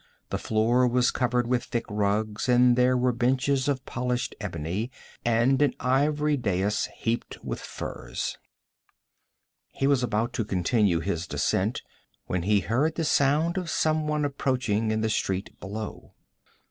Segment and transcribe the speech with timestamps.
[0.31, 4.89] The floor was covered with thick rugs, and there were benches of polished ebony,
[5.23, 8.35] and an ivory dais heaped with furs.
[9.67, 11.83] He was about to continue his descent,
[12.25, 16.15] when he heard the sound of someone approaching in the street below.